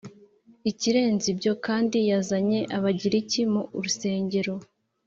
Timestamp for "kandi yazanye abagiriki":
1.65-3.41